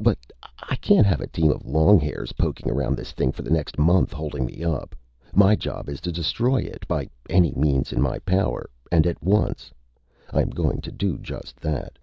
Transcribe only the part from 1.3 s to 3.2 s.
of longhairs poking around this